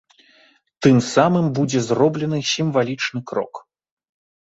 Тым 0.85 0.97
самым 1.15 1.45
будзе 1.61 1.79
зроблены 1.91 2.43
сімвалічны 2.55 3.19
крок. 3.33 3.53